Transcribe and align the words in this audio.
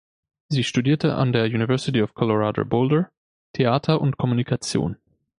Sie 0.49 0.63
studierte 0.63 1.13
an 1.13 1.31
der 1.31 1.45
University 1.45 2.01
of 2.01 2.15
Colorado 2.15 2.65
Boulder 2.65 3.11
Theater 3.55 4.01
und 4.01 4.17
Kommunikation. 4.17 4.97